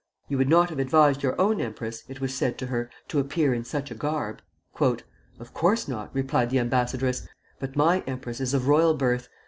"You 0.29 0.39
would 0.39 0.49
not 0.49 0.71
have 0.71 0.79
advised 0.79 1.21
your 1.21 1.39
own 1.39 1.61
empress," 1.61 2.03
it 2.07 2.19
was 2.19 2.33
said 2.33 2.57
to 2.57 2.65
her, 2.65 2.89
"to 3.07 3.19
appear 3.19 3.53
in 3.53 3.63
such 3.63 3.91
a 3.91 3.93
garb." 3.93 4.41
"Of 4.81 5.53
course 5.53 5.87
not," 5.87 6.09
replied 6.11 6.49
the 6.49 6.57
ambassadress; 6.57 7.27
"but 7.59 7.75
my 7.75 7.99
empress 8.07 8.39
is 8.39 8.55
of 8.55 8.67
royal 8.67 8.95
birth. 8.95 9.29